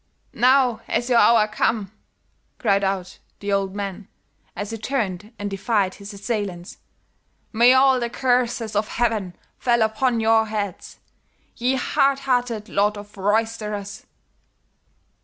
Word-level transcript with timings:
"'Now 0.33 0.77
has 0.87 1.11
your 1.11 1.19
hour 1.19 1.47
come,' 1.47 1.91
cried 2.57 2.83
out 2.83 3.19
the 3.39 3.53
old 3.53 3.75
man, 3.75 4.07
as 4.55 4.71
he 4.71 4.79
turned 4.79 5.31
and 5.37 5.47
defied 5.47 5.93
his 5.93 6.11
assailants. 6.11 6.79
'May 7.53 7.73
all 7.73 7.99
the 7.99 8.09
curses 8.09 8.75
of 8.75 8.87
Heaven 8.87 9.35
fall 9.59 9.83
upon 9.83 10.19
your 10.19 10.47
heads, 10.47 10.97
ye 11.55 11.75
hard 11.75 12.17
hearted 12.21 12.67
lot 12.67 12.97
of 12.97 13.15
roysterers!' 13.15 14.07